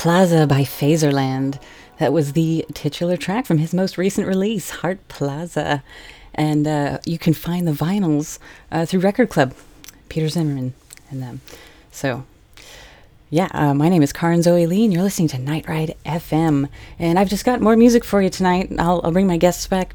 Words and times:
Plaza 0.00 0.46
by 0.46 0.62
Phaserland. 0.62 1.60
That 1.98 2.10
was 2.10 2.32
the 2.32 2.64
titular 2.72 3.18
track 3.18 3.44
from 3.44 3.58
his 3.58 3.74
most 3.74 3.98
recent 3.98 4.26
release, 4.26 4.70
Heart 4.70 5.06
Plaza. 5.08 5.82
And 6.34 6.66
uh, 6.66 7.00
you 7.04 7.18
can 7.18 7.34
find 7.34 7.68
the 7.68 7.72
vinyls 7.72 8.38
uh, 8.72 8.86
through 8.86 9.00
Record 9.00 9.28
Club, 9.28 9.52
Peter 10.08 10.30
Zimmerman 10.30 10.72
and 11.10 11.22
them. 11.22 11.42
So, 11.92 12.24
yeah, 13.28 13.48
uh, 13.52 13.74
my 13.74 13.90
name 13.90 14.02
is 14.02 14.10
Karin 14.10 14.42
Zoe 14.42 14.64
Lee, 14.64 14.84
and 14.84 14.92
you're 14.94 15.02
listening 15.02 15.28
to 15.28 15.38
Night 15.38 15.68
Ride 15.68 15.94
FM. 16.06 16.70
And 16.98 17.18
I've 17.18 17.28
just 17.28 17.44
got 17.44 17.60
more 17.60 17.76
music 17.76 18.02
for 18.02 18.22
you 18.22 18.30
tonight. 18.30 18.72
I'll, 18.78 19.02
I'll 19.04 19.12
bring 19.12 19.26
my 19.26 19.36
guests 19.36 19.66
back 19.66 19.94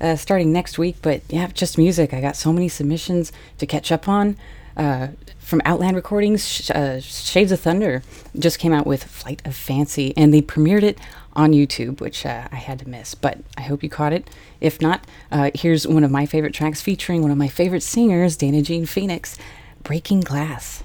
uh, 0.00 0.16
starting 0.16 0.52
next 0.52 0.78
week, 0.78 0.96
but 1.00 1.22
yeah, 1.28 1.46
just 1.46 1.78
music. 1.78 2.12
I 2.12 2.20
got 2.20 2.34
so 2.34 2.52
many 2.52 2.68
submissions 2.68 3.30
to 3.58 3.66
catch 3.66 3.92
up 3.92 4.08
on. 4.08 4.36
Uh, 4.76 5.08
from 5.44 5.60
Outland 5.64 5.94
Recordings, 5.94 6.70
uh, 6.70 7.00
Shades 7.00 7.52
of 7.52 7.60
Thunder 7.60 8.02
just 8.38 8.58
came 8.58 8.72
out 8.72 8.86
with 8.86 9.04
Flight 9.04 9.42
of 9.44 9.54
Fancy, 9.54 10.14
and 10.16 10.32
they 10.32 10.40
premiered 10.40 10.82
it 10.82 10.98
on 11.34 11.52
YouTube, 11.52 12.00
which 12.00 12.24
uh, 12.24 12.48
I 12.50 12.56
had 12.56 12.78
to 12.78 12.88
miss. 12.88 13.14
But 13.14 13.38
I 13.56 13.62
hope 13.62 13.82
you 13.82 13.90
caught 13.90 14.12
it. 14.12 14.28
If 14.60 14.80
not, 14.80 15.04
uh, 15.30 15.50
here's 15.54 15.86
one 15.86 16.02
of 16.02 16.10
my 16.10 16.24
favorite 16.24 16.54
tracks 16.54 16.80
featuring 16.80 17.20
one 17.20 17.30
of 17.30 17.36
my 17.36 17.48
favorite 17.48 17.82
singers, 17.82 18.36
Dana 18.36 18.62
Jean 18.62 18.86
Phoenix, 18.86 19.36
Breaking 19.82 20.20
Glass. 20.20 20.82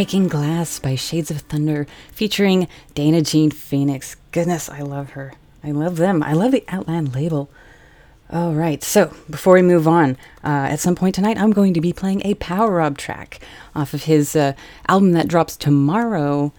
Breaking 0.00 0.28
Glass 0.28 0.78
by 0.78 0.94
Shades 0.94 1.30
of 1.30 1.42
Thunder 1.42 1.86
featuring 2.10 2.68
Dana 2.94 3.20
Jean 3.20 3.50
Phoenix. 3.50 4.16
Goodness, 4.32 4.70
I 4.70 4.80
love 4.80 5.10
her. 5.10 5.34
I 5.62 5.72
love 5.72 5.98
them. 5.98 6.22
I 6.22 6.32
love 6.32 6.52
the 6.52 6.64
Outland 6.68 7.14
label. 7.14 7.50
All 8.32 8.54
right, 8.54 8.82
so 8.82 9.14
before 9.28 9.52
we 9.52 9.60
move 9.60 9.86
on, 9.86 10.16
uh, 10.42 10.68
at 10.70 10.80
some 10.80 10.94
point 10.94 11.14
tonight, 11.14 11.36
I'm 11.36 11.52
going 11.52 11.74
to 11.74 11.82
be 11.82 11.92
playing 11.92 12.22
a 12.24 12.32
Power 12.36 12.76
Rob 12.76 12.96
track 12.96 13.40
off 13.74 13.92
of 13.92 14.04
his 14.04 14.34
uh, 14.34 14.54
album 14.88 15.12
that 15.12 15.28
drops 15.28 15.54
tomorrow, 15.54 16.54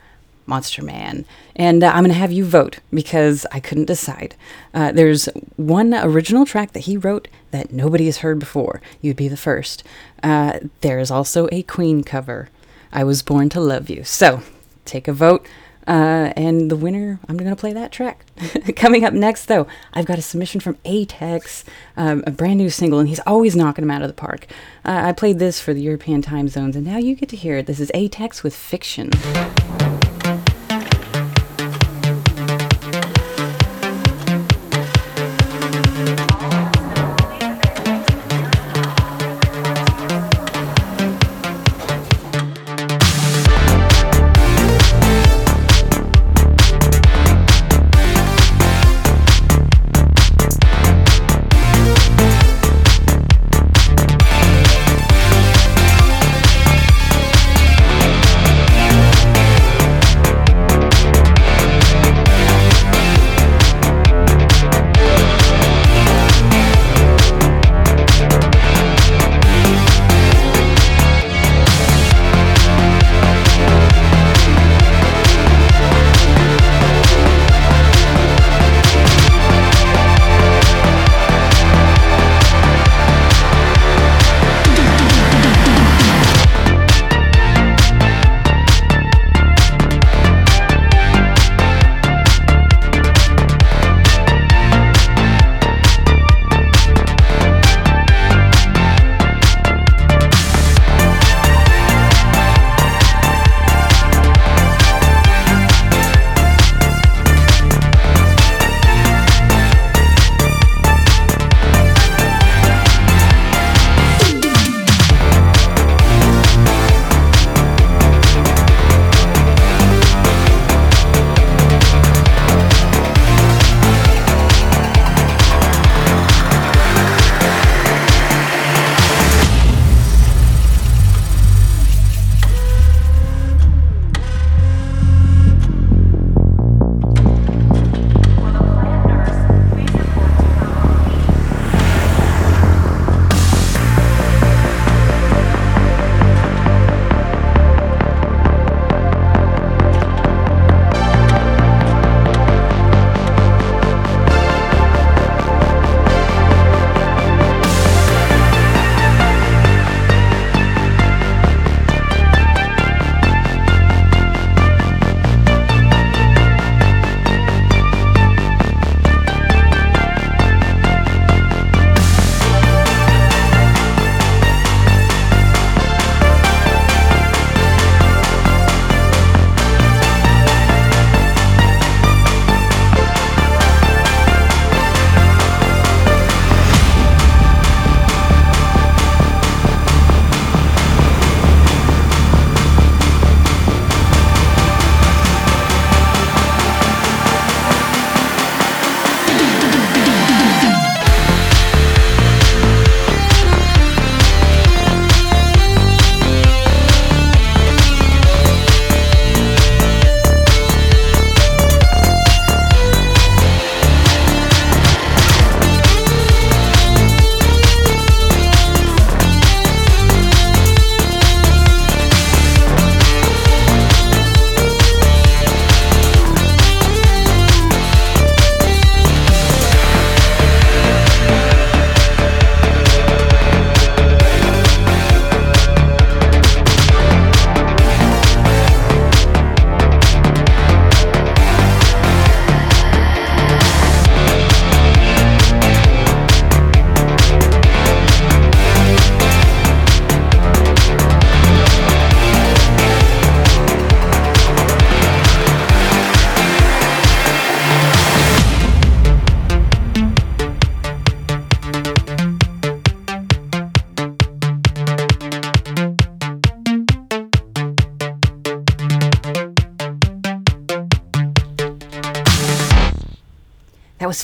Monster 0.45 0.83
Man. 0.83 1.25
And 1.55 1.83
uh, 1.83 1.87
I'm 1.87 2.03
going 2.03 2.09
to 2.09 2.19
have 2.19 2.31
you 2.31 2.45
vote 2.45 2.77
because 2.93 3.47
I 3.51 3.59
couldn't 3.59 3.85
decide. 3.85 4.35
Uh, 4.71 4.91
there's 4.91 5.25
one 5.55 5.95
original 5.95 6.45
track 6.45 6.73
that 6.73 6.81
he 6.81 6.95
wrote 6.95 7.27
that 7.49 7.73
nobody 7.73 8.05
has 8.05 8.19
heard 8.19 8.37
before. 8.37 8.83
You'd 9.01 9.17
be 9.17 9.29
the 9.29 9.35
first. 9.35 9.83
Uh, 10.21 10.59
there 10.81 10.99
is 10.99 11.09
also 11.09 11.49
a 11.51 11.63
Queen 11.63 12.03
cover. 12.03 12.49
I 12.91 13.03
Was 13.03 13.21
Born 13.21 13.49
to 13.49 13.61
Love 13.61 13.89
You. 13.89 14.03
So 14.03 14.41
take 14.85 15.07
a 15.07 15.13
vote. 15.13 15.45
Uh, 15.87 16.31
and 16.37 16.69
the 16.69 16.75
winner, 16.75 17.19
I'm 17.27 17.37
going 17.37 17.49
to 17.49 17.55
play 17.55 17.73
that 17.73 17.91
track. 17.91 18.23
Coming 18.75 19.03
up 19.03 19.13
next, 19.13 19.45
though, 19.45 19.65
I've 19.93 20.05
got 20.05 20.19
a 20.19 20.21
submission 20.21 20.61
from 20.61 20.75
Atex, 20.85 21.63
um, 21.97 22.23
a 22.27 22.31
brand 22.31 22.59
new 22.59 22.69
single, 22.69 22.99
and 22.99 23.09
he's 23.09 23.19
always 23.25 23.55
knocking 23.55 23.81
them 23.81 23.91
out 23.91 24.03
of 24.03 24.07
the 24.07 24.13
park. 24.13 24.45
Uh, 24.85 25.01
I 25.05 25.11
played 25.11 25.39
this 25.39 25.59
for 25.59 25.73
the 25.73 25.81
European 25.81 26.21
time 26.21 26.47
zones, 26.47 26.75
and 26.75 26.85
now 26.85 26.97
you 26.97 27.15
get 27.15 27.29
to 27.29 27.35
hear 27.35 27.57
it. 27.57 27.65
This 27.65 27.79
is 27.79 27.91
Atex 27.95 28.43
with 28.43 28.55
Fiction. 28.55 29.09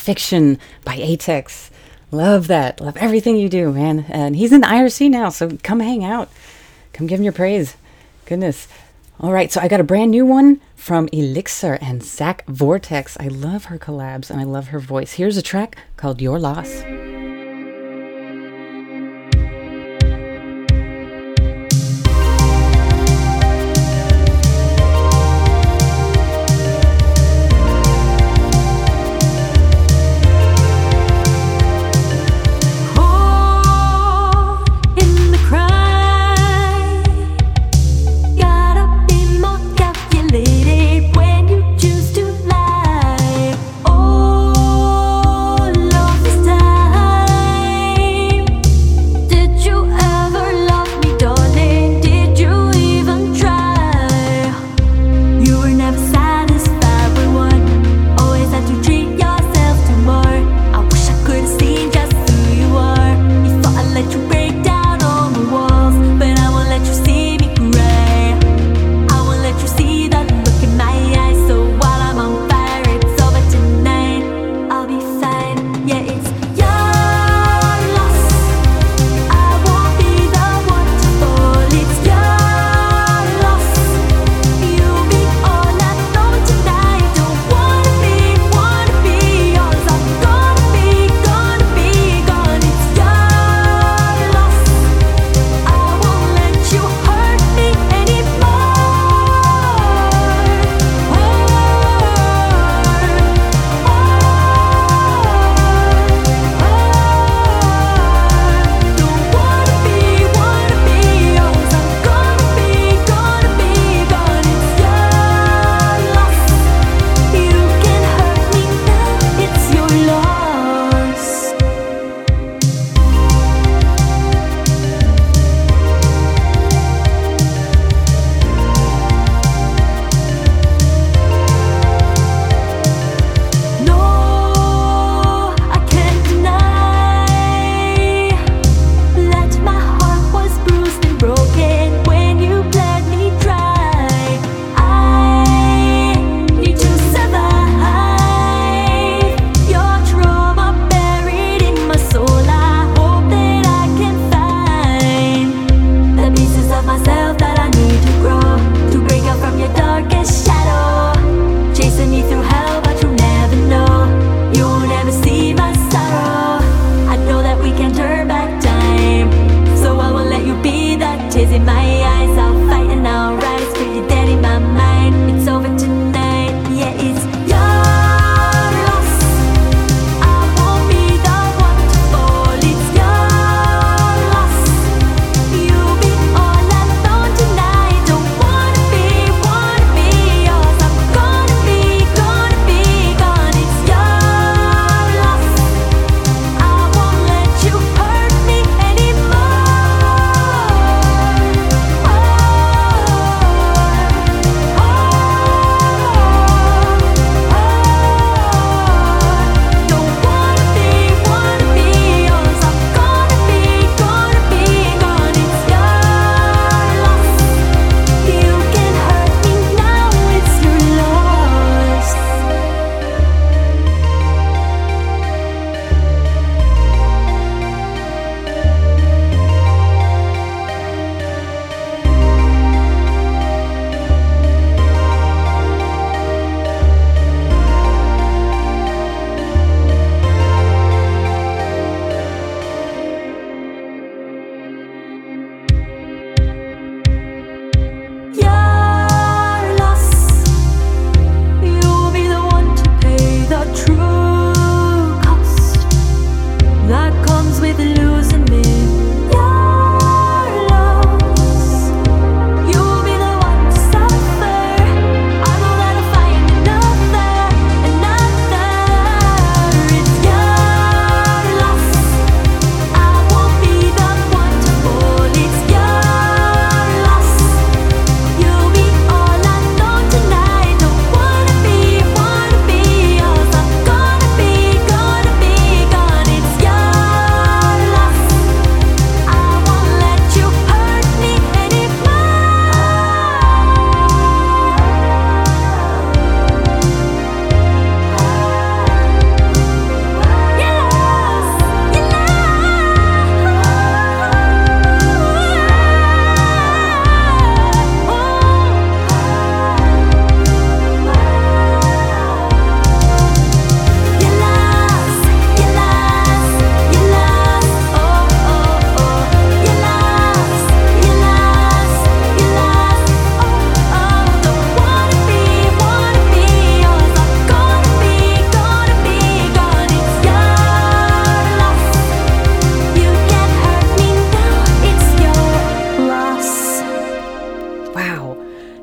Fiction 0.08 0.58
by 0.86 0.96
Atex. 0.96 1.70
Love 2.12 2.48
that. 2.48 2.80
Love 2.80 2.96
everything 2.96 3.36
you 3.36 3.50
do, 3.50 3.74
man. 3.74 4.06
And 4.08 4.38
he's 4.38 4.54
in 4.54 4.62
the 4.62 4.68
IRC 4.68 5.10
now, 5.10 5.28
so 5.28 5.58
come 5.64 5.82
hang 5.82 6.06
out. 6.06 6.30
Come 6.94 7.08
give 7.08 7.20
him 7.20 7.26
your 7.26 7.34
praise. 7.34 7.76
Goodness. 8.26 8.70
All 9.20 9.34
right, 9.34 9.52
so 9.52 9.60
I 9.60 9.68
got 9.68 9.82
a 9.82 9.84
brand 9.84 10.12
new 10.12 10.26
one 10.26 10.62
from 10.78 11.10
Elixir 11.12 11.78
and 11.82 12.02
Zach 12.02 12.46
Vortex. 12.48 13.18
I 13.20 13.28
love 13.28 13.66
her 13.66 13.78
collabs 13.78 14.30
and 14.30 14.40
I 14.40 14.46
love 14.46 14.68
her 14.68 14.80
voice. 14.80 15.16
Here's 15.16 15.36
a 15.36 15.42
track 15.42 15.76
called 15.98 16.22
Your 16.22 16.40
Loss. 16.40 16.84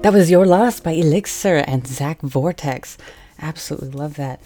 That 0.05 0.13
was 0.13 0.31
Your 0.31 0.45
Loss 0.45 0.81
by 0.81 0.91
Elixir 0.91 1.65
and 1.67 1.87
Zach 1.87 2.21
Vortex. 2.21 2.99
Absolutely 3.41 3.89
love 3.89 4.17
that. 4.17 4.39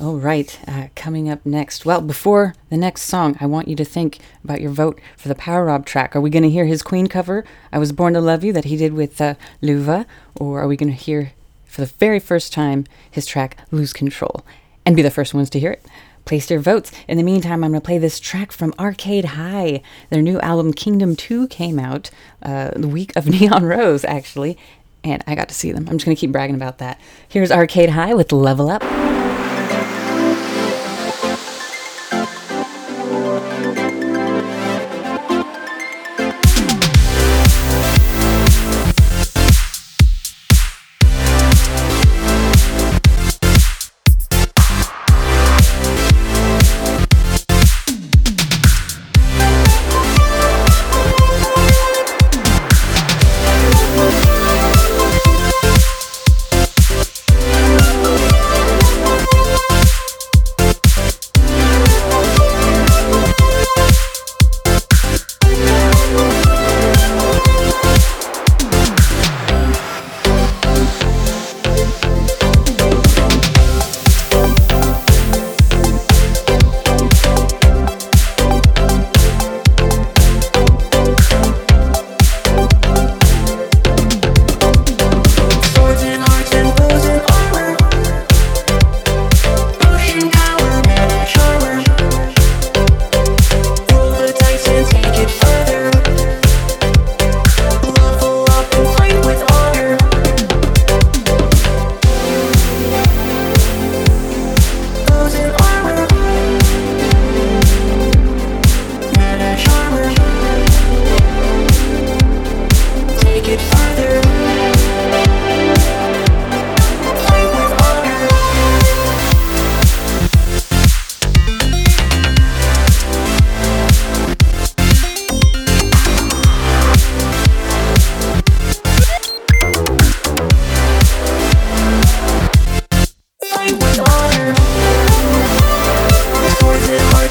All 0.00 0.16
right, 0.16 0.58
uh, 0.66 0.88
coming 0.96 1.30
up 1.30 1.46
next. 1.46 1.86
Well, 1.86 2.00
before 2.00 2.56
the 2.68 2.76
next 2.76 3.02
song, 3.02 3.36
I 3.40 3.46
want 3.46 3.68
you 3.68 3.76
to 3.76 3.84
think 3.84 4.18
about 4.42 4.60
your 4.60 4.72
vote 4.72 5.00
for 5.16 5.28
the 5.28 5.36
Power 5.36 5.66
Rob 5.66 5.86
track. 5.86 6.16
Are 6.16 6.20
we 6.20 6.30
going 6.30 6.42
to 6.42 6.50
hear 6.50 6.64
his 6.64 6.82
Queen 6.82 7.06
cover, 7.06 7.44
I 7.72 7.78
Was 7.78 7.92
Born 7.92 8.14
to 8.14 8.20
Love 8.20 8.42
You, 8.42 8.52
that 8.54 8.64
he 8.64 8.76
did 8.76 8.92
with 8.92 9.20
uh, 9.20 9.36
Luva? 9.62 10.04
Or 10.34 10.60
are 10.60 10.66
we 10.66 10.76
going 10.76 10.90
to 10.90 10.98
hear, 10.98 11.30
for 11.64 11.82
the 11.82 11.86
very 11.86 12.18
first 12.18 12.52
time, 12.52 12.84
his 13.08 13.24
track 13.24 13.56
Lose 13.70 13.92
Control? 13.92 14.44
And 14.84 14.96
be 14.96 15.02
the 15.02 15.12
first 15.12 15.32
ones 15.32 15.48
to 15.50 15.60
hear 15.60 15.70
it. 15.70 15.86
Place 16.24 16.50
your 16.50 16.58
votes. 16.58 16.90
In 17.06 17.18
the 17.18 17.22
meantime, 17.22 17.62
I'm 17.62 17.70
going 17.70 17.80
to 17.80 17.86
play 17.86 17.98
this 17.98 18.18
track 18.18 18.50
from 18.50 18.74
Arcade 18.80 19.26
High. 19.26 19.80
Their 20.10 20.22
new 20.22 20.40
album 20.40 20.72
Kingdom 20.72 21.14
2 21.14 21.46
came 21.46 21.78
out 21.78 22.10
uh, 22.42 22.72
the 22.74 22.88
week 22.88 23.14
of 23.14 23.26
Neon 23.30 23.64
Rose, 23.64 24.04
actually, 24.04 24.58
and 25.04 25.22
I 25.26 25.34
got 25.34 25.48
to 25.48 25.54
see 25.54 25.70
them. 25.70 25.86
I'm 25.88 25.98
just 25.98 26.06
going 26.06 26.16
to 26.16 26.20
keep 26.20 26.32
bragging 26.32 26.56
about 26.56 26.78
that. 26.78 26.98
Here's 27.28 27.52
Arcade 27.52 27.90
High 27.90 28.14
with 28.14 28.32
Level 28.32 28.70
Up. 28.70 28.82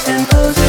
and 0.08 0.28
close. 0.28 0.63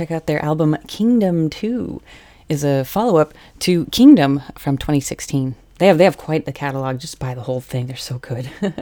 Check 0.00 0.10
out 0.10 0.24
their 0.24 0.42
album 0.42 0.78
Kingdom 0.88 1.50
2 1.50 2.00
is 2.48 2.64
a 2.64 2.86
follow-up 2.86 3.34
to 3.58 3.84
Kingdom 3.92 4.40
from 4.56 4.78
2016. 4.78 5.56
They 5.76 5.88
have 5.88 5.98
they 5.98 6.04
have 6.04 6.16
quite 6.16 6.46
the 6.46 6.52
catalog. 6.54 7.00
Just 7.00 7.18
buy 7.18 7.34
the 7.34 7.42
whole 7.42 7.60
thing. 7.60 7.86
They're 7.86 7.96
so 7.96 8.16
good. 8.16 8.50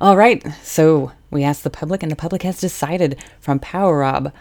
All 0.00 0.16
right. 0.16 0.44
So, 0.60 1.12
we 1.30 1.44
asked 1.44 1.62
the 1.62 1.70
public 1.70 2.02
and 2.02 2.10
the 2.10 2.16
public 2.16 2.42
has 2.42 2.58
decided 2.58 3.16
from 3.38 3.60
Power 3.60 3.98
Rob. 3.98 4.32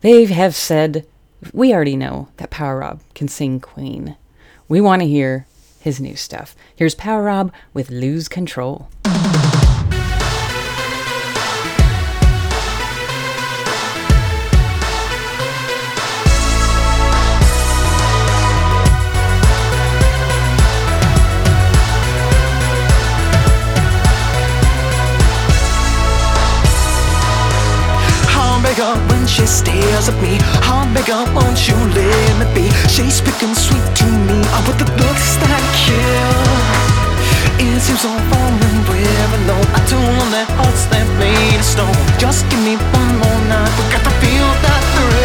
They 0.00 0.24
have 0.24 0.56
said 0.56 1.06
we 1.52 1.72
already 1.72 1.94
know 1.94 2.26
that 2.38 2.50
Power 2.50 2.78
Rob 2.78 3.00
can 3.14 3.28
sing 3.28 3.60
Queen. 3.60 4.16
We 4.66 4.80
want 4.80 5.02
to 5.02 5.08
hear 5.08 5.46
his 5.78 6.00
new 6.00 6.16
stuff. 6.16 6.56
Here's 6.74 6.96
Power 6.96 7.22
Rob 7.22 7.52
with 7.72 7.88
Lose 7.88 8.26
Control. 8.26 8.88
She 29.46 29.52
stares 29.52 30.08
at 30.08 30.20
me. 30.20 30.38
I'll 30.66 30.88
make 30.90 31.08
up 31.08 31.28
won't 31.34 31.68
you 31.68 31.76
let 31.94 32.32
me 32.40 32.46
be? 32.54 32.66
She's 32.88 33.14
speaking 33.14 33.54
sweet 33.54 33.86
to 34.00 34.06
me. 34.26 34.42
Oh, 34.50 34.62
but 34.66 34.76
the 34.78 34.88
looks 34.98 35.36
that 35.42 35.62
kill. 35.78 36.42
It 37.62 37.80
seems 37.80 38.00
so 38.00 38.10
foreign, 38.10 38.78
where 38.90 39.28
alone. 39.38 39.66
I 39.70 39.80
don't 39.86 40.02
want 40.18 40.30
that 40.34 40.48
hearts 40.58 40.86
that 40.90 41.06
made 41.18 41.58
of 41.58 41.64
stone. 41.64 41.94
Just 42.18 42.48
give 42.50 42.62
me 42.64 42.74
one 42.74 43.12
more 43.22 43.40
night. 43.46 43.70
We 43.78 43.84
got 43.94 44.02
to 44.02 44.12
feel 44.18 44.48
that 44.66 44.82
thrill. 44.92 45.15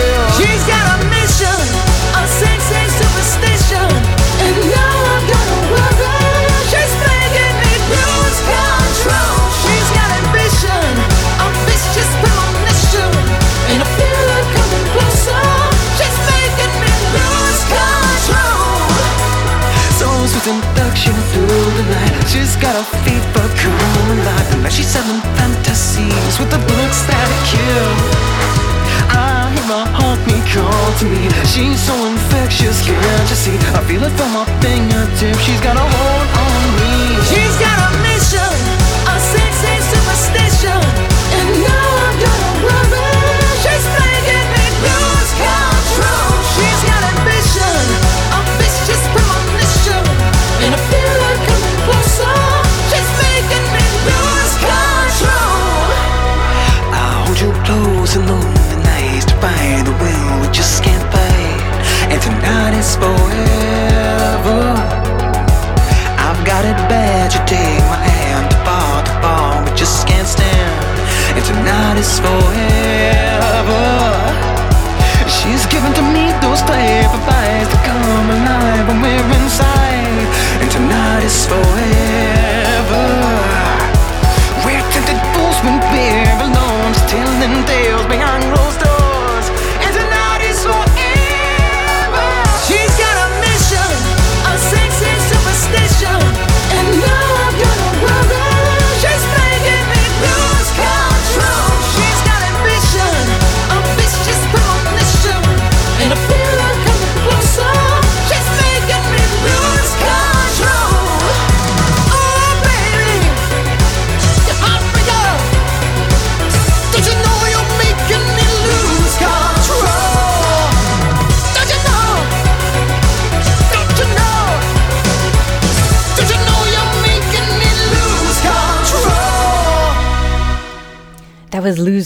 From 34.18 34.34
my 34.34 34.61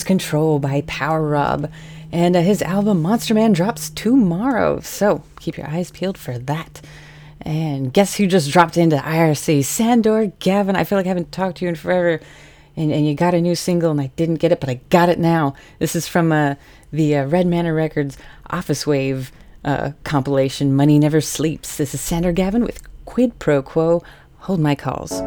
Control 0.05 0.59
by 0.59 0.81
Power 0.87 1.27
Rob. 1.27 1.71
And 2.11 2.35
uh, 2.35 2.41
his 2.41 2.61
album 2.61 3.01
Monster 3.01 3.33
Man 3.33 3.51
drops 3.51 3.89
tomorrow. 3.89 4.79
So 4.79 5.23
keep 5.39 5.57
your 5.57 5.67
eyes 5.67 5.91
peeled 5.91 6.17
for 6.17 6.37
that. 6.37 6.81
And 7.41 7.93
guess 7.93 8.15
who 8.15 8.27
just 8.27 8.51
dropped 8.51 8.77
into 8.77 8.95
IRC? 8.95 9.65
Sandor 9.65 10.27
Gavin. 10.39 10.75
I 10.75 10.83
feel 10.83 10.97
like 10.97 11.05
I 11.05 11.09
haven't 11.09 11.31
talked 11.31 11.57
to 11.57 11.65
you 11.65 11.69
in 11.69 11.75
forever. 11.75 12.21
And, 12.77 12.91
and 12.91 13.07
you 13.07 13.15
got 13.15 13.33
a 13.33 13.41
new 13.41 13.55
single, 13.55 13.91
and 13.91 14.01
I 14.01 14.07
didn't 14.15 14.35
get 14.35 14.51
it, 14.51 14.59
but 14.59 14.69
I 14.69 14.81
got 14.89 15.09
it 15.09 15.19
now. 15.19 15.55
This 15.79 15.95
is 15.95 16.07
from 16.07 16.31
uh, 16.31 16.55
the 16.91 17.17
uh, 17.17 17.25
Red 17.25 17.47
Manor 17.47 17.73
Records 17.73 18.17
Office 18.49 18.85
Wave 18.85 19.31
uh, 19.63 19.91
compilation, 20.03 20.75
Money 20.75 20.99
Never 20.99 21.21
Sleeps. 21.21 21.77
This 21.77 21.93
is 21.93 22.01
Sandor 22.01 22.31
Gavin 22.31 22.63
with 22.63 22.81
Quid 23.05 23.39
Pro 23.39 23.61
Quo. 23.61 24.03
Hold 24.39 24.59
my 24.59 24.75
calls. 24.75 25.21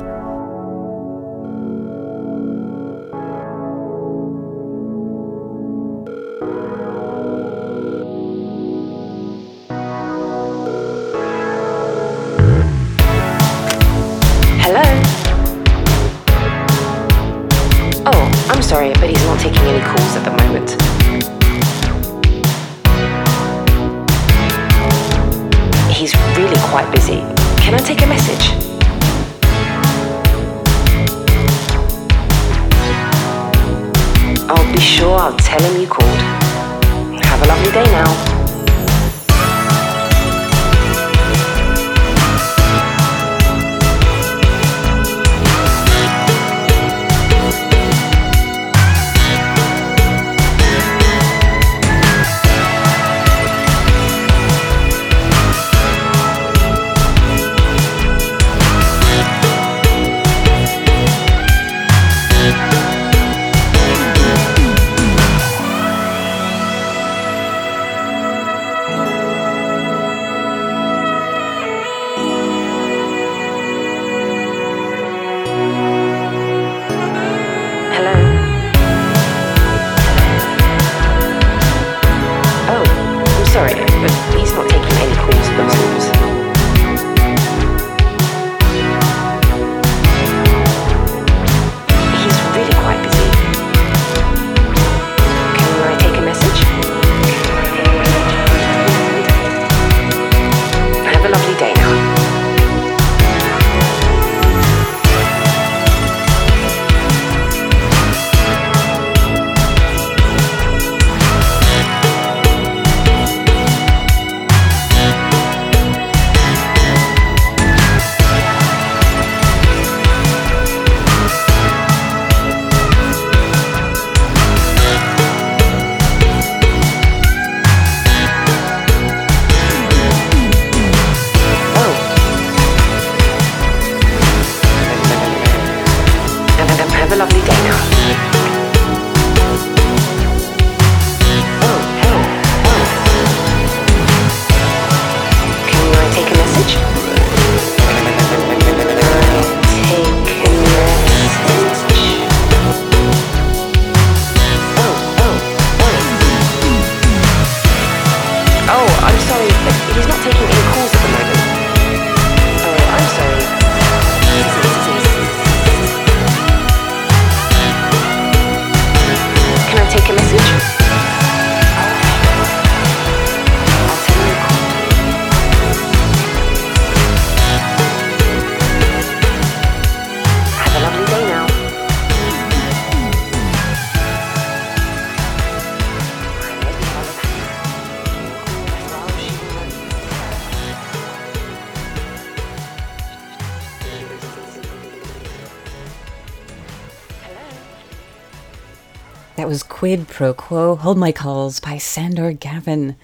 Quid 199.79 200.09
Pro 200.09 200.35
Quo, 200.35 200.75
Hold 200.75 200.99
My 200.99 201.13
Calls 201.13 201.61
by 201.61 201.79
Sandor 201.79 202.33
Gavin. 202.33 202.97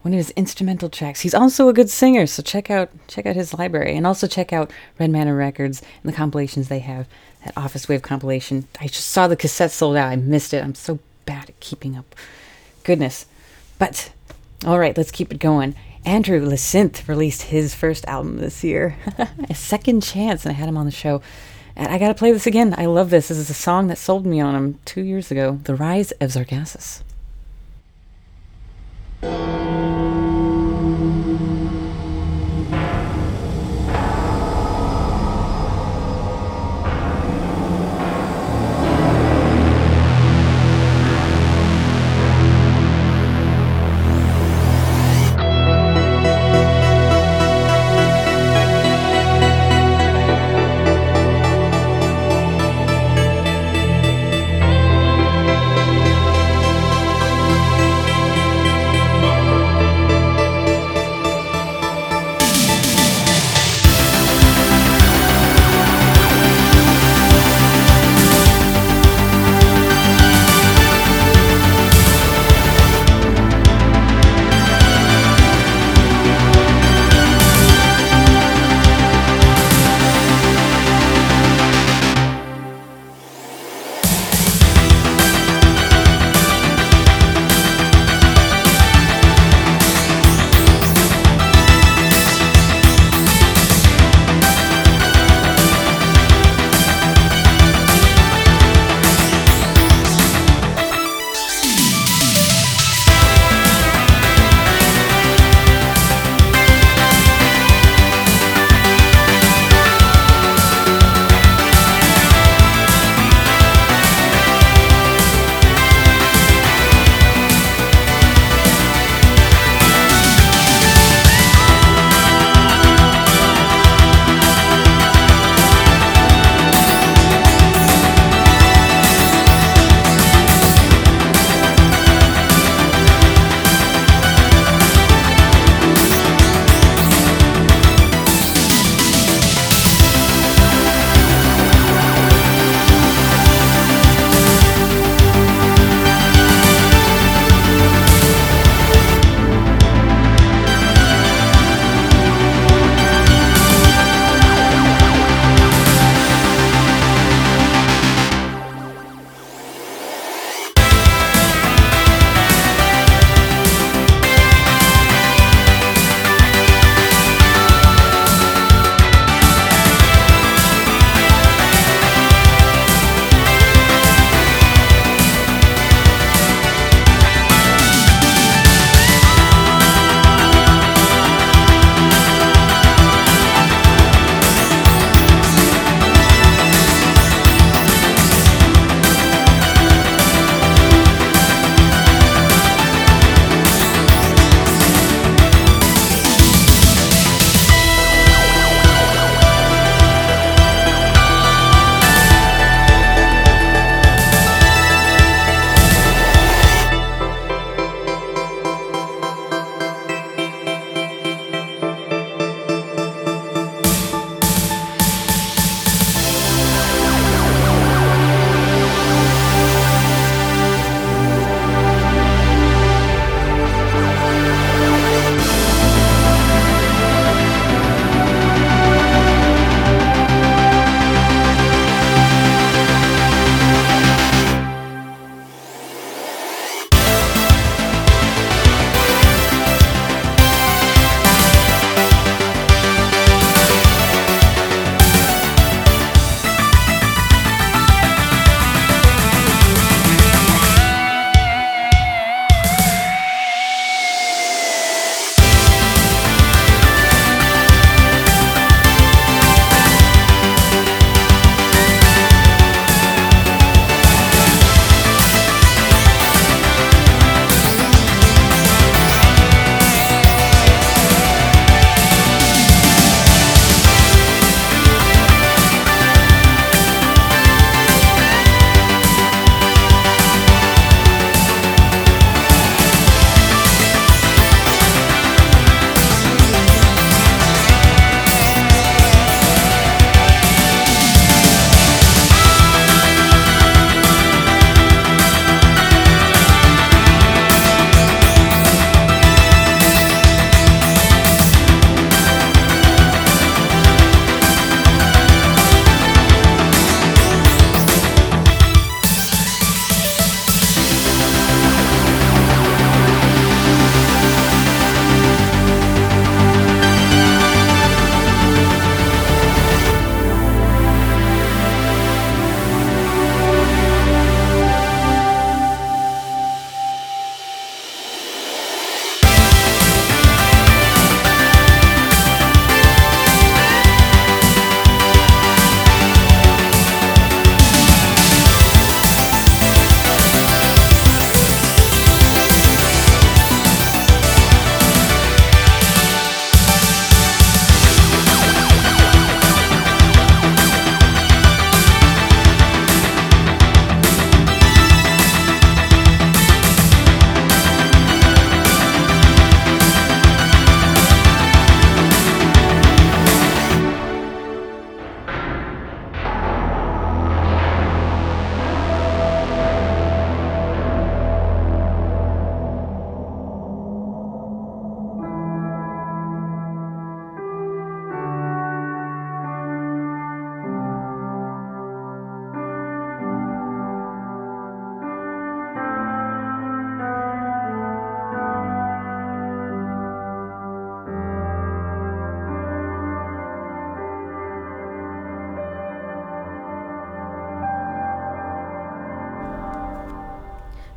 One 0.00 0.14
of 0.14 0.16
his 0.16 0.30
instrumental 0.30 0.88
tracks. 0.88 1.20
He's 1.20 1.34
also 1.34 1.68
a 1.68 1.74
good 1.74 1.90
singer, 1.90 2.26
so 2.26 2.42
check 2.42 2.70
out 2.70 2.88
check 3.08 3.26
out 3.26 3.36
his 3.36 3.52
library 3.52 3.94
and 3.94 4.06
also 4.06 4.26
check 4.26 4.50
out 4.50 4.70
Red 4.98 5.10
Manor 5.10 5.36
Records 5.36 5.82
and 5.82 6.10
the 6.10 6.16
compilations 6.16 6.68
they 6.68 6.78
have. 6.78 7.06
That 7.44 7.52
Office 7.58 7.90
Wave 7.90 8.00
compilation. 8.00 8.66
I 8.80 8.86
just 8.86 9.10
saw 9.10 9.28
the 9.28 9.36
cassette 9.36 9.70
sold 9.70 9.98
out. 9.98 10.08
I 10.08 10.16
missed 10.16 10.54
it. 10.54 10.64
I'm 10.64 10.74
so 10.74 10.98
bad 11.26 11.50
at 11.50 11.60
keeping 11.60 11.94
up. 11.94 12.14
Goodness. 12.84 13.26
But 13.78 14.10
all 14.64 14.78
right, 14.78 14.96
let's 14.96 15.10
keep 15.10 15.30
it 15.30 15.40
going. 15.40 15.74
Andrew 16.06 16.40
Lacynth 16.40 17.06
released 17.06 17.42
his 17.42 17.74
first 17.74 18.06
album 18.06 18.38
this 18.38 18.64
year, 18.64 18.96
A 19.50 19.54
Second 19.54 20.02
Chance, 20.02 20.46
and 20.46 20.52
I 20.52 20.58
had 20.58 20.70
him 20.70 20.78
on 20.78 20.86
the 20.86 20.90
show. 20.90 21.20
And 21.76 21.88
I 21.88 21.98
gotta 21.98 22.14
play 22.14 22.30
this 22.32 22.46
again. 22.46 22.74
I 22.78 22.86
love 22.86 23.10
this. 23.10 23.28
This 23.28 23.38
is 23.38 23.50
a 23.50 23.54
song 23.54 23.88
that 23.88 23.98
sold 23.98 24.24
me 24.24 24.40
on 24.40 24.54
him 24.54 24.78
two 24.84 25.02
years 25.02 25.30
ago 25.30 25.60
The 25.64 25.74
Rise 25.74 26.12
of 26.12 26.30
Zargassus. 26.30 27.02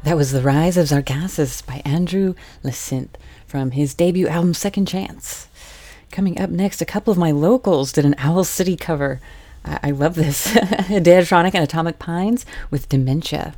That 0.08 0.16
was 0.16 0.32
The 0.32 0.42
Rise 0.42 0.78
of 0.78 0.88
Zargasis 0.88 1.66
by 1.66 1.82
Andrew 1.84 2.34
Lacynth 2.64 3.10
from 3.46 3.72
his 3.72 3.94
debut 3.94 4.30
album 4.30 4.54
Second 4.54 4.88
Chance. 4.88 5.50
Coming 6.12 6.40
up 6.40 6.50
next, 6.50 6.82
a 6.82 6.86
couple 6.86 7.12
of 7.12 7.18
my 7.18 7.32
locals 7.32 7.92
did 7.92 8.06
an 8.06 8.16
Owl 8.18 8.46
City 8.46 8.78
cover. 8.78 9.20
I, 9.66 9.80
I 9.84 9.92
love 9.92 10.16
this. 10.16 10.48
Deatronic 10.54 11.54
and 11.54 11.64
Atomic 11.66 12.00
Pines 12.00 12.46
with 12.72 12.88
Dementia. 12.88 13.56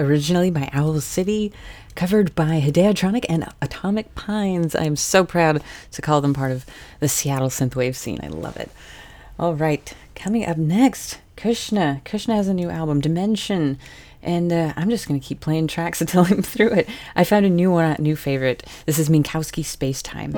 originally 0.00 0.50
by 0.50 0.68
Owl 0.72 1.00
City, 1.00 1.52
covered 1.94 2.34
by 2.34 2.60
Hideatronic 2.60 3.26
and 3.28 3.46
Atomic 3.60 4.14
Pines. 4.14 4.74
I'm 4.74 4.96
so 4.96 5.24
proud 5.24 5.62
to 5.92 6.02
call 6.02 6.20
them 6.20 6.34
part 6.34 6.50
of 6.50 6.66
the 6.98 7.08
Seattle 7.08 7.48
synthwave 7.48 7.94
scene. 7.94 8.18
I 8.22 8.28
love 8.28 8.56
it. 8.56 8.70
All 9.38 9.54
right, 9.54 9.94
coming 10.14 10.46
up 10.46 10.56
next, 10.56 11.20
Krishna. 11.36 12.00
Krishna 12.04 12.34
has 12.34 12.48
a 12.48 12.54
new 12.54 12.70
album, 12.70 13.00
Dimension, 13.00 13.78
and 14.22 14.52
uh, 14.52 14.72
I'm 14.76 14.90
just 14.90 15.06
going 15.06 15.20
to 15.20 15.26
keep 15.26 15.40
playing 15.40 15.66
tracks 15.66 16.00
until 16.00 16.24
I'm 16.24 16.42
through 16.42 16.72
it. 16.72 16.88
I 17.14 17.24
found 17.24 17.46
a 17.46 17.50
new 17.50 17.70
one, 17.70 17.84
a 17.84 18.00
new 18.00 18.16
favorite. 18.16 18.64
This 18.86 18.98
is 18.98 19.08
Minkowski 19.08 19.64
Space 19.64 20.02
Time. 20.02 20.32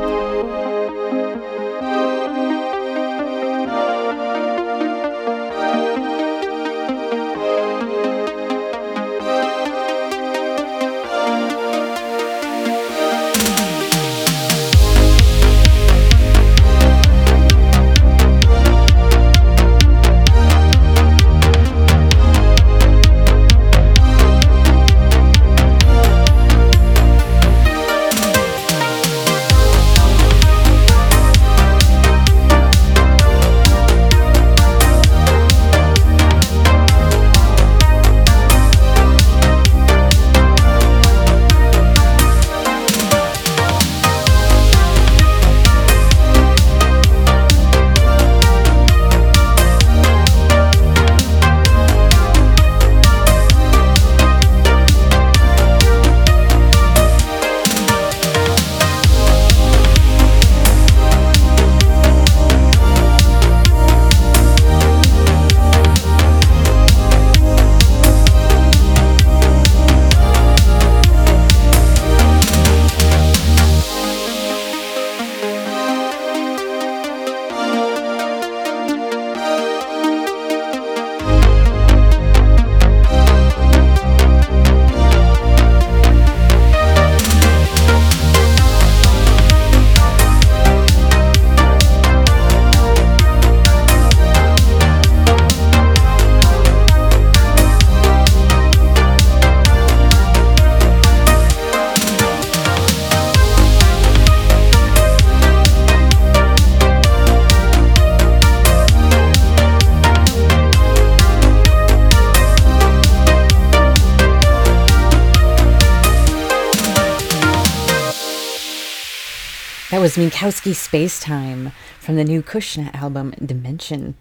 was 120.17 120.31
Minkowski 120.31 120.73
Spacetime 120.73 121.73
from 121.99 122.17
the 122.17 122.25
new 122.25 122.43
Kushna 122.43 122.95
album 122.95 123.31
Dimension. 123.45 124.15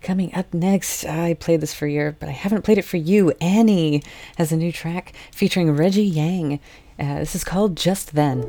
Coming 0.00 0.32
up 0.34 0.52
next, 0.52 1.04
I 1.04 1.34
played 1.34 1.60
this 1.60 1.74
for 1.74 1.86
you, 1.86 2.14
but 2.20 2.28
I 2.28 2.32
haven't 2.32 2.62
played 2.62 2.78
it 2.78 2.84
for 2.84 2.98
you. 2.98 3.32
Annie 3.40 4.02
has 4.36 4.52
a 4.52 4.56
new 4.56 4.70
track 4.70 5.12
featuring 5.32 5.72
Reggie 5.72 6.04
Yang. 6.04 6.60
Uh, 6.98 7.20
this 7.20 7.34
is 7.34 7.42
called 7.42 7.76
Just 7.76 8.14
Then. 8.14 8.42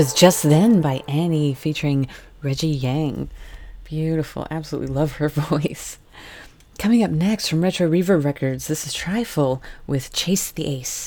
was 0.00 0.14
Just 0.14 0.44
Then 0.44 0.80
by 0.80 1.02
Annie 1.08 1.52
featuring 1.52 2.08
Reggie 2.42 2.68
Yang. 2.68 3.28
Beautiful. 3.84 4.46
Absolutely 4.50 4.94
love 4.94 5.16
her 5.16 5.28
voice. 5.28 5.98
Coming 6.78 7.04
up 7.04 7.10
next 7.10 7.48
from 7.48 7.60
Retro 7.60 7.86
Reverb 7.86 8.24
Records, 8.24 8.66
this 8.66 8.86
is 8.86 8.94
Trifle 8.94 9.62
with 9.86 10.10
Chase 10.10 10.52
the 10.52 10.64
Ace. 10.64 10.99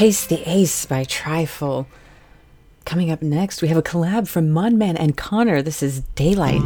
Chase 0.00 0.24
the 0.24 0.40
Ace 0.50 0.86
by 0.86 1.04
Trifle. 1.04 1.86
Coming 2.86 3.10
up 3.10 3.20
next, 3.20 3.60
we 3.60 3.68
have 3.68 3.76
a 3.76 3.82
collab 3.82 4.28
from 4.28 4.48
Modman 4.48 4.96
and 4.98 5.14
Connor. 5.14 5.60
This 5.60 5.82
is 5.82 6.00
Daylight. 6.14 6.62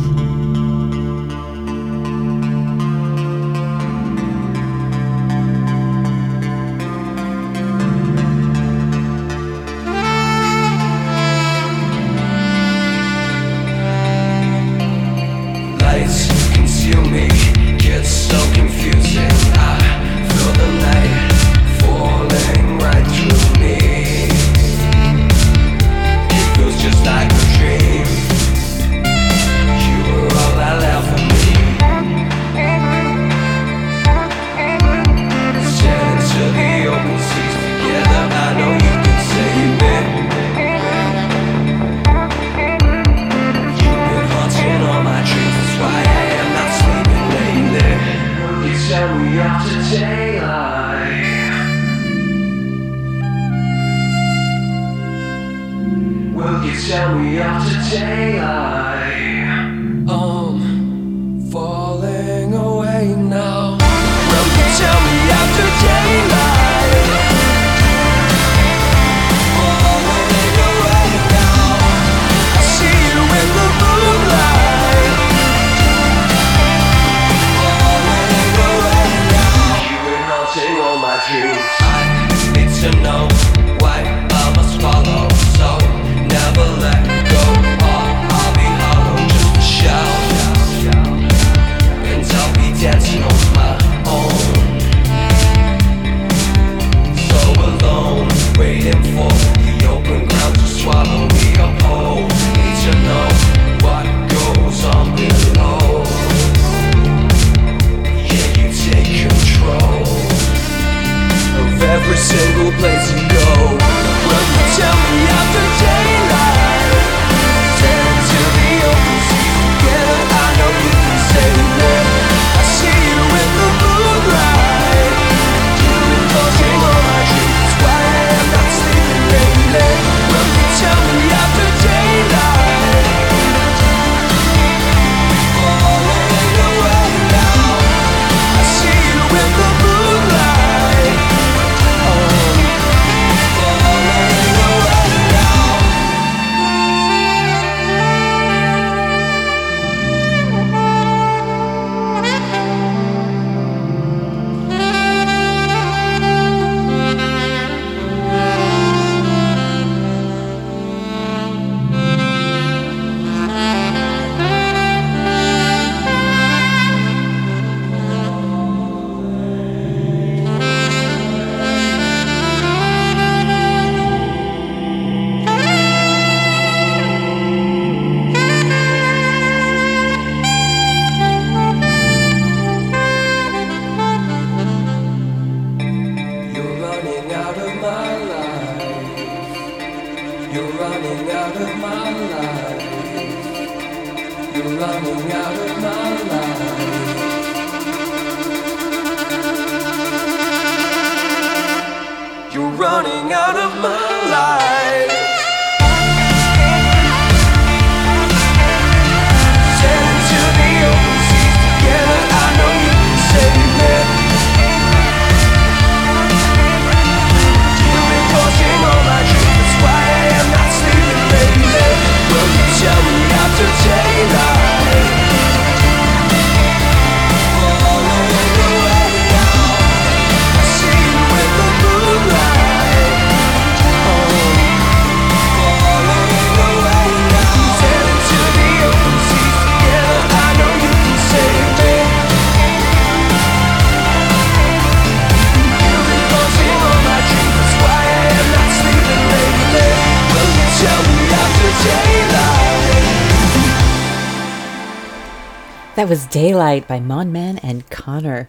By 256.64 256.80
Monman 256.80 257.60
and 257.62 257.90
Connor. 257.90 258.48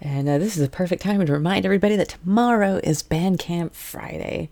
And 0.00 0.26
uh, 0.30 0.38
this 0.38 0.56
is 0.56 0.62
a 0.62 0.68
perfect 0.70 1.02
time 1.02 1.26
to 1.26 1.30
remind 1.30 1.66
everybody 1.66 1.94
that 1.94 2.08
tomorrow 2.08 2.80
is 2.82 3.02
Bandcamp 3.02 3.74
Friday, 3.74 4.48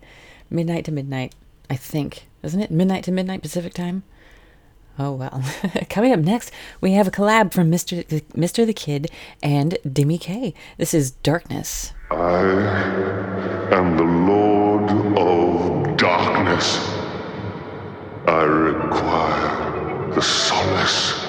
midnight 0.51 0.85
to 0.85 0.91
midnight, 0.91 1.33
I 1.71 1.75
think, 1.75 2.27
isn't 2.43 2.61
it? 2.61 2.69
Midnight 2.69 3.03
to 3.05 3.11
midnight 3.11 3.41
Pacific 3.41 3.73
time? 3.73 4.03
Oh 4.99 5.11
well. 5.13 5.43
Coming 5.89 6.13
up 6.13 6.19
next, 6.19 6.51
we 6.81 6.91
have 6.91 7.07
a 7.07 7.11
collab 7.11 7.51
from 7.51 7.71
Mr. 7.71 8.05
The, 8.07 8.21
Mr. 8.39 8.63
the 8.63 8.75
Kid 8.75 9.09
and 9.41 9.75
Demi 9.91 10.19
K. 10.19 10.53
This 10.77 10.93
is 10.93 11.09
Darkness. 11.09 11.93
I 12.11 12.41
am 13.71 13.97
the 13.97 14.03
Lord 14.03 15.17
of 15.17 15.97
Darkness. 15.97 16.77
I 18.27 18.43
require 18.43 20.13
the 20.13 20.21
solace 20.21 21.28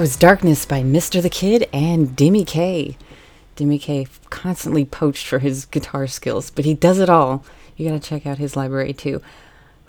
That 0.00 0.04
was 0.04 0.16
Darkness 0.16 0.64
by 0.64 0.80
Mr. 0.80 1.20
the 1.20 1.28
Kid 1.28 1.68
and 1.74 2.16
Dimmy 2.16 2.46
K. 2.46 2.96
Dimmy 3.54 3.78
K 3.78 4.06
constantly 4.30 4.86
poached 4.86 5.26
for 5.26 5.40
his 5.40 5.66
guitar 5.66 6.06
skills, 6.06 6.48
but 6.50 6.64
he 6.64 6.72
does 6.72 6.98
it 7.00 7.10
all. 7.10 7.44
You 7.76 7.86
gotta 7.86 8.00
check 8.00 8.26
out 8.26 8.38
his 8.38 8.56
library 8.56 8.94
too. 8.94 9.20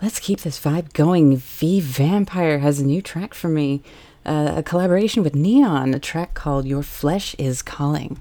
Let's 0.02 0.20
keep 0.20 0.40
this 0.40 0.60
vibe 0.60 0.92
going. 0.92 1.38
V 1.38 1.80
Vampire 1.80 2.58
has 2.58 2.78
a 2.78 2.84
new 2.84 3.00
track 3.00 3.32
for 3.32 3.48
me. 3.48 3.80
Uh, 4.26 4.52
a 4.56 4.62
collaboration 4.62 5.22
with 5.22 5.34
Neon, 5.34 5.94
a 5.94 5.98
track 5.98 6.34
called 6.34 6.66
Your 6.66 6.82
Flesh 6.82 7.34
is 7.38 7.62
Calling. 7.62 8.20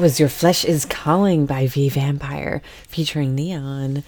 Was 0.00 0.18
Your 0.18 0.30
Flesh 0.30 0.64
is 0.64 0.86
Calling 0.86 1.44
by 1.44 1.66
V 1.66 1.90
Vampire 1.90 2.62
featuring 2.88 3.34
Neon. 3.34 4.02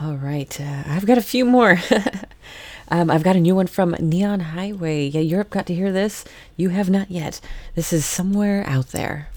All 0.00 0.14
right, 0.14 0.58
uh, 0.58 0.84
I've 0.86 1.04
got 1.04 1.18
a 1.18 1.22
few 1.22 1.44
more. 1.44 1.78
um, 2.88 3.10
I've 3.10 3.22
got 3.22 3.36
a 3.36 3.40
new 3.40 3.54
one 3.54 3.66
from 3.66 3.94
Neon 4.00 4.40
Highway. 4.40 5.08
Yeah, 5.08 5.20
Europe 5.20 5.50
got 5.50 5.66
to 5.66 5.74
hear 5.74 5.92
this. 5.92 6.24
You 6.56 6.70
have 6.70 6.88
not 6.88 7.10
yet. 7.10 7.42
This 7.74 7.92
is 7.92 8.06
Somewhere 8.06 8.64
Out 8.66 8.88
There. 8.88 9.28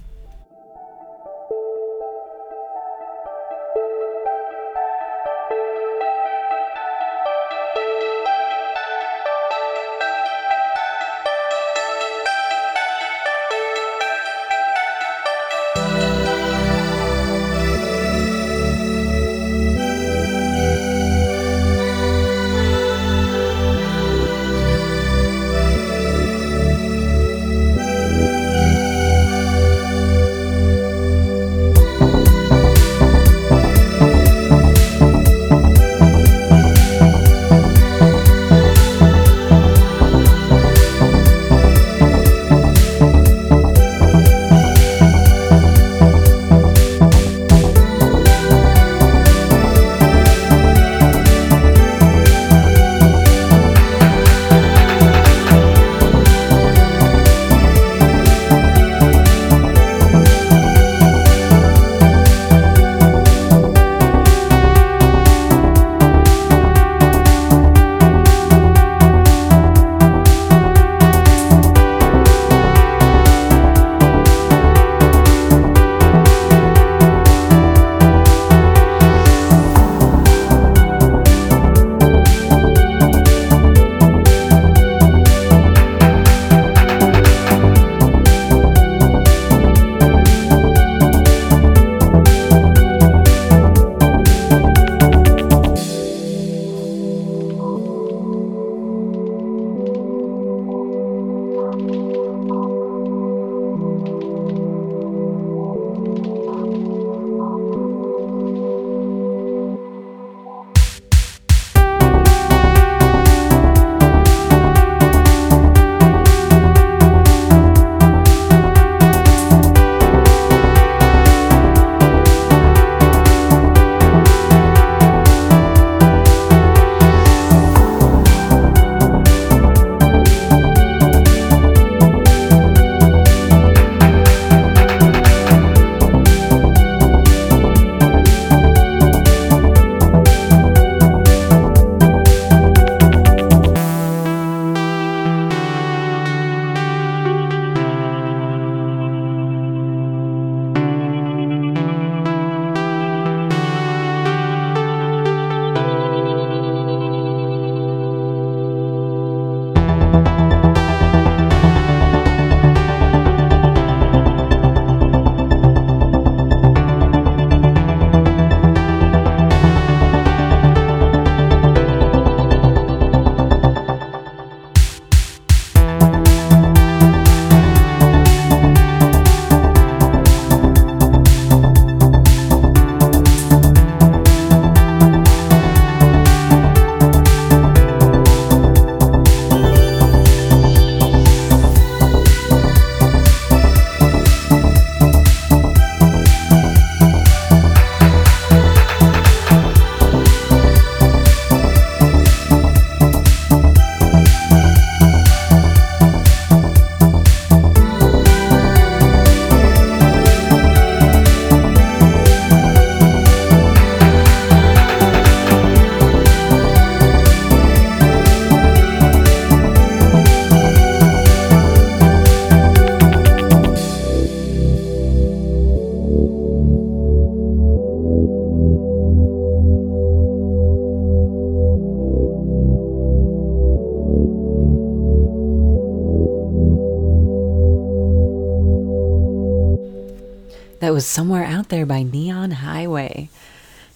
Somewhere 241.10 241.44
Out 241.44 241.70
There 241.70 241.88
by 241.88 242.04
Neon 242.04 242.52
Highway. 242.52 243.30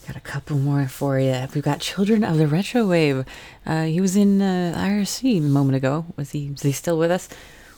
Got 0.07 0.15
a 0.15 0.19
couple 0.19 0.57
more 0.57 0.87
for 0.87 1.19
you. 1.19 1.47
We've 1.53 1.63
got 1.63 1.79
Children 1.79 2.23
of 2.23 2.39
the 2.39 2.47
Retro 2.47 2.87
Wave. 2.87 3.23
Uh, 3.67 3.83
he 3.83 4.01
was 4.01 4.15
in 4.15 4.41
uh, 4.41 4.73
IRC 4.75 5.37
a 5.37 5.41
moment 5.41 5.75
ago. 5.75 6.07
Was 6.17 6.31
he, 6.31 6.47
is 6.47 6.63
he 6.63 6.71
still 6.71 6.97
with 6.97 7.11
us? 7.11 7.29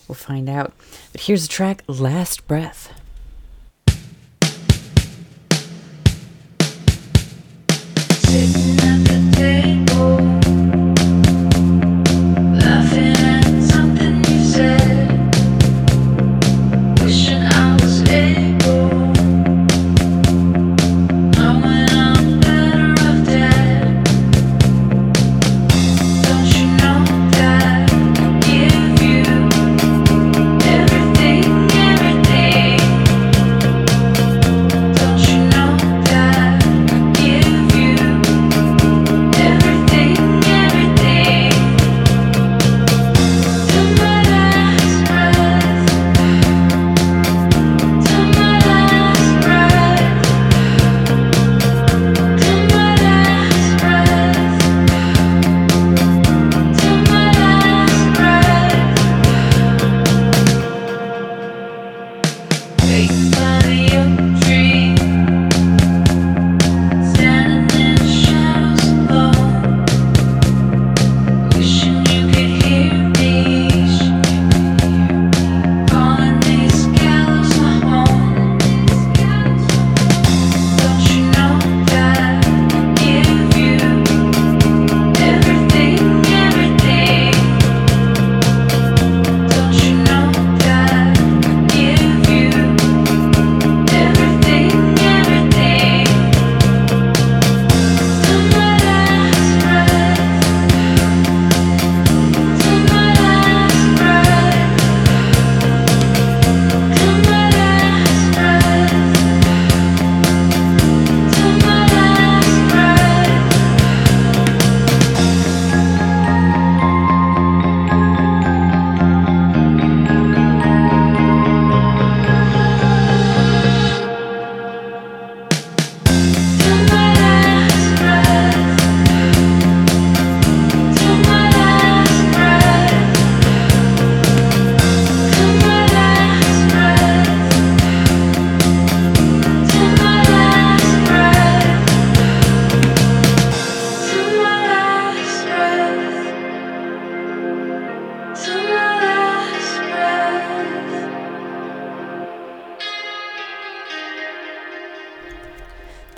We'll 0.07 0.15
find 0.15 0.47
out. 0.47 0.71
But 1.11 1.21
here's 1.21 1.41
the 1.41 1.49
track 1.49 1.83
Last 1.85 2.47
Breath. 2.47 2.84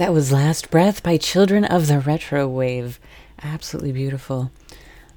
That 0.08 0.14
was 0.14 0.32
Last 0.32 0.72
Breath 0.72 1.04
by 1.04 1.18
Children 1.18 1.66
of 1.66 1.88
the 1.88 2.00
Retro 2.00 2.48
Wave. 2.48 2.98
Absolutely 3.44 3.92
beautiful. 3.92 4.52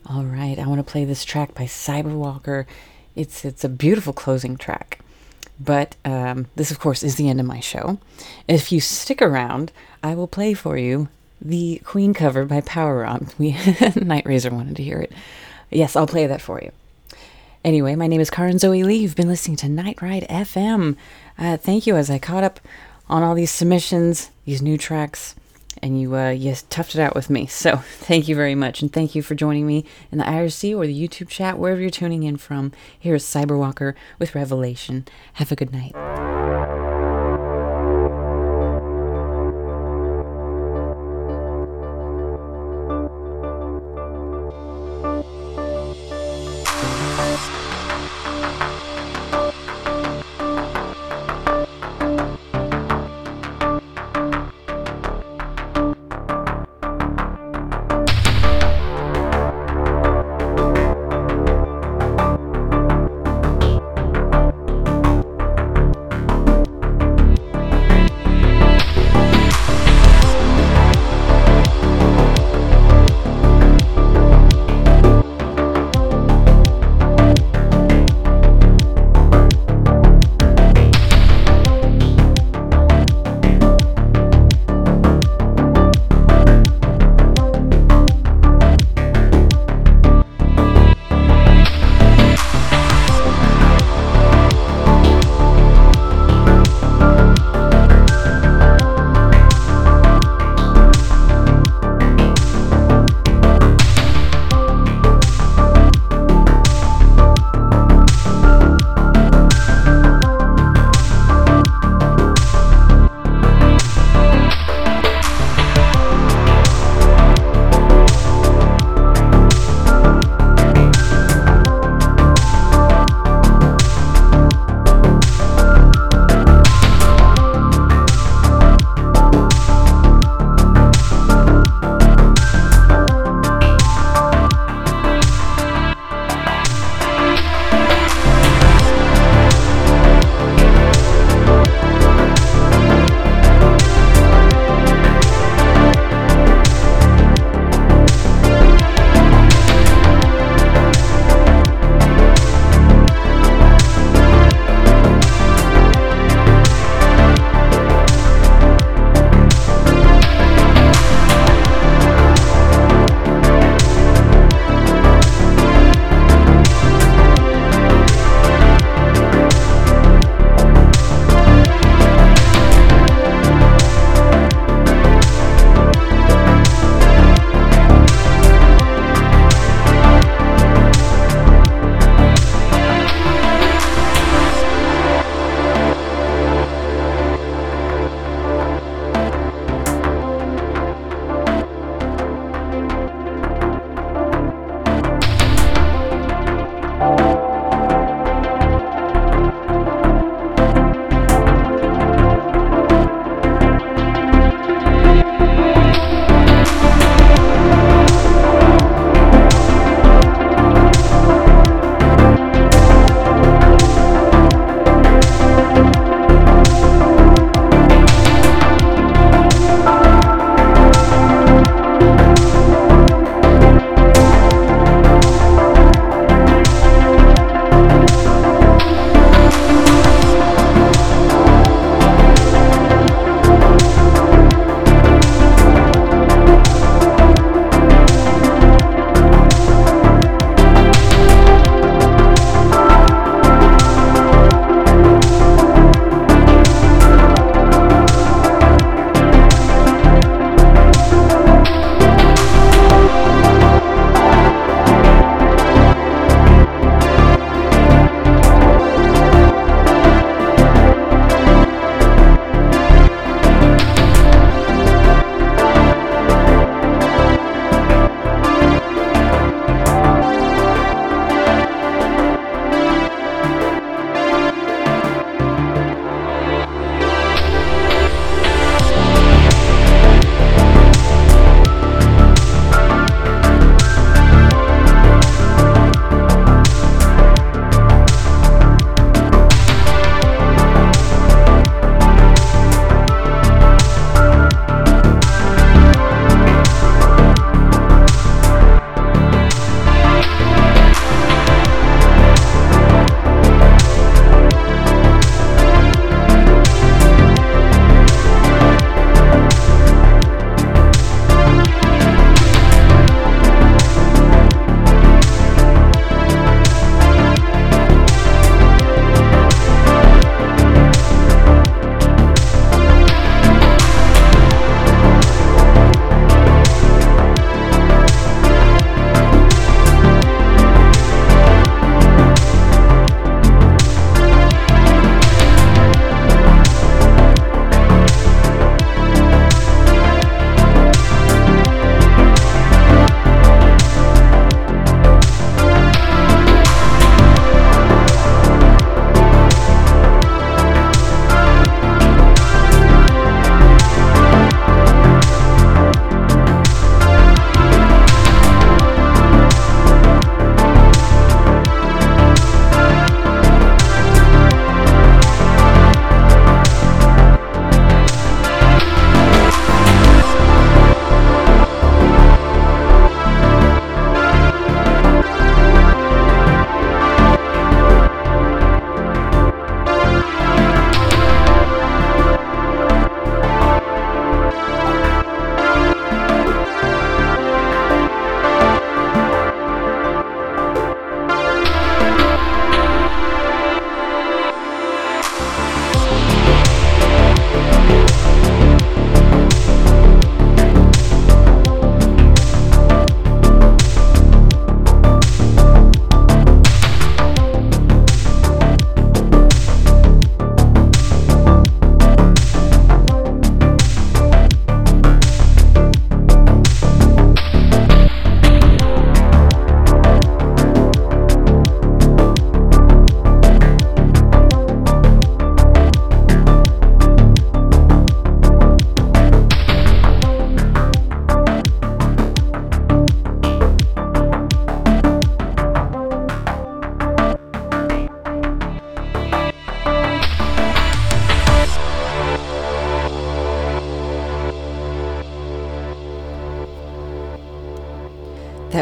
All 0.05 0.25
right, 0.25 0.59
I 0.59 0.67
want 0.67 0.85
to 0.85 0.93
play 0.93 1.05
this 1.05 1.25
track 1.25 1.55
by 1.55 1.67
Cyberwalker. 1.67 2.67
It's 3.15 3.45
it's 3.45 3.63
a 3.63 3.69
beautiful 3.69 4.13
closing 4.13 4.57
track. 4.57 4.99
But 5.61 5.95
um, 6.05 6.49
this, 6.57 6.73
of 6.73 6.81
course, 6.81 7.05
is 7.05 7.15
the 7.15 7.29
end 7.29 7.39
of 7.39 7.47
my 7.47 7.61
show. 7.61 8.01
If 8.49 8.73
you 8.73 8.81
stick 8.81 9.23
around, 9.23 9.71
I 10.03 10.17
will 10.17 10.27
play 10.27 10.55
for 10.55 10.77
you 10.77 11.09
the 11.41 11.81
Queen 11.85 12.13
cover 12.13 12.45
by 12.45 12.61
Power 12.61 13.03
Rob. 13.03 13.29
We 13.39 13.57
Night 13.95 14.27
Razor 14.27 14.51
wanted 14.51 14.75
to 14.75 14.83
hear 14.83 14.99
it. 14.99 15.13
Yes, 15.71 15.95
I'll 15.95 16.09
play 16.09 16.27
that 16.27 16.43
for 16.43 16.61
you. 16.61 16.73
Anyway, 17.65 17.95
my 17.95 18.09
name 18.09 18.21
is 18.21 18.29
Karin 18.29 18.59
Zoe 18.59 18.83
Lee. 18.83 18.97
You've 18.97 19.15
been 19.15 19.29
listening 19.29 19.57
to 19.59 19.69
Night 19.69 20.03
Ride 20.03 20.27
FM. 20.29 20.97
Uh, 21.39 21.57
thank 21.59 21.87
you 21.87 21.95
as 21.95 22.11
I 22.11 22.19
caught 22.19 22.43
up 22.43 22.59
on 23.11 23.25
all 23.25 23.35
these 23.35 23.51
submissions, 23.51 24.31
these 24.51 24.61
new 24.61 24.77
tracks, 24.77 25.37
and 25.81 26.01
you 26.01 26.17
uh, 26.17 26.31
you 26.31 26.51
toughed 26.51 26.97
it 26.97 27.01
out 27.01 27.15
with 27.15 27.31
me. 27.31 27.47
So 27.47 27.77
thank 27.99 28.27
you 28.27 28.35
very 28.35 28.57
much, 28.57 28.83
and 28.83 28.93
thank 28.93 29.15
you 29.15 29.23
for 29.23 29.37
joining 29.37 29.65
me 29.65 29.85
in 30.11 30.19
the 30.19 30.25
IRC 30.25 30.77
or 30.77 30.87
the 30.87 31.09
YouTube 31.09 31.29
chat, 31.29 31.57
wherever 31.57 31.81
you're 31.81 31.91
tuning 31.91 32.25
in 32.25 32.37
from. 32.37 32.73
Here 32.99 33.15
is 33.15 33.25
Cyberwalker 33.25 33.95
with 34.19 34.35
Revelation. 34.35 35.07
Have 35.35 35.53
a 35.53 35.57
good 35.57 35.73
night. 35.73 35.95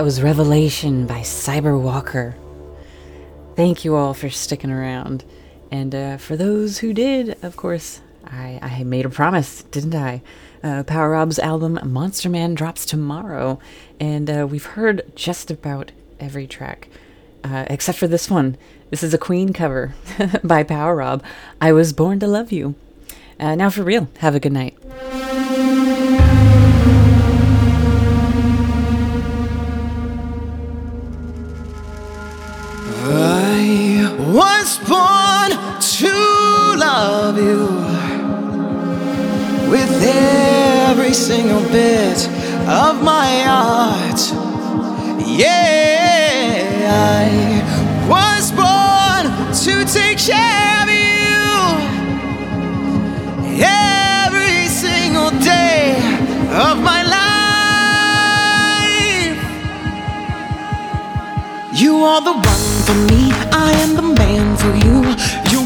Was 0.08 0.22
Revelation 0.22 1.06
by 1.06 1.20
Cyberwalker. 1.20 2.32
Thank 3.56 3.84
you 3.84 3.94
all 3.94 4.14
for 4.14 4.30
sticking 4.30 4.70
around. 4.70 5.22
And 5.70 5.94
uh, 5.94 6.16
for 6.16 6.34
those 6.34 6.78
who 6.78 6.94
did, 6.94 7.36
of 7.44 7.58
course, 7.58 8.00
I, 8.24 8.58
I 8.62 8.84
made 8.84 9.04
a 9.04 9.10
promise, 9.10 9.64
didn't 9.64 9.94
I? 9.94 10.22
Uh, 10.64 10.82
Power 10.84 11.10
Rob's 11.10 11.38
album 11.38 11.78
Monster 11.84 12.30
Man 12.30 12.54
drops 12.54 12.86
tomorrow, 12.86 13.58
and 14.00 14.30
uh, 14.30 14.46
we've 14.50 14.64
heard 14.64 15.02
just 15.14 15.50
about 15.50 15.92
every 16.18 16.46
track, 16.46 16.88
uh, 17.44 17.66
except 17.68 17.98
for 17.98 18.08
this 18.08 18.30
one. 18.30 18.56
This 18.88 19.02
is 19.02 19.12
a 19.12 19.18
Queen 19.18 19.52
cover 19.52 19.92
by 20.42 20.62
Power 20.62 20.96
Rob. 20.96 21.22
I 21.60 21.72
was 21.72 21.92
born 21.92 22.18
to 22.20 22.26
love 22.26 22.50
you. 22.50 22.76
Uh, 23.38 23.56
now, 23.56 23.68
for 23.68 23.82
real, 23.82 24.08
have 24.20 24.34
a 24.34 24.40
good 24.40 24.52
night. 24.52 24.74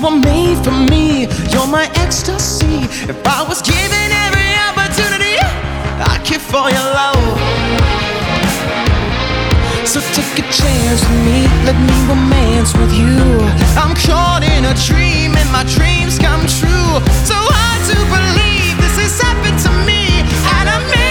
Were 0.02 0.10
made 0.10 0.58
for 0.64 0.72
me, 0.72 1.28
you're 1.52 1.66
my 1.68 1.86
ecstasy. 1.94 2.82
If 3.06 3.24
I 3.24 3.46
was 3.46 3.62
given 3.62 4.08
every 4.26 4.50
opportunity, 4.66 5.38
I'd 6.02 6.22
kill 6.24 6.40
for 6.40 6.66
your 6.74 6.88
love. 7.00 7.22
So 9.86 10.00
take 10.16 10.42
a 10.42 10.46
chance 10.50 11.00
with 11.06 11.22
me, 11.22 11.46
let 11.62 11.78
me 11.78 11.94
romance 12.10 12.74
with 12.74 12.92
you. 12.92 13.14
I'm 13.78 13.94
caught 13.94 14.42
in 14.42 14.64
a 14.64 14.74
dream 14.74 15.36
and 15.36 15.48
my 15.52 15.62
dreams 15.70 16.18
come 16.18 16.42
true. 16.58 16.92
So 17.22 17.38
hard 17.38 17.82
to 17.94 17.98
believe 18.10 18.74
this 18.82 18.98
has 18.98 19.20
happened 19.20 19.58
to 19.66 19.70
me. 19.86 20.02
An 20.58 20.66
amazing 20.66 21.01